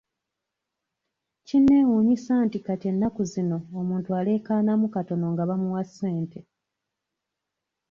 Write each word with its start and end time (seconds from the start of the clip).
Kinnewunyisa 1.47 2.33
nti 2.45 2.57
kati 2.65 2.85
ennaku 2.91 3.21
zino 3.33 3.57
omuntu 3.79 4.09
aleekanamu 4.19 4.85
katono 4.95 5.25
nga 5.33 5.43
bamuwa 5.49 5.81
ssente. 5.87 6.39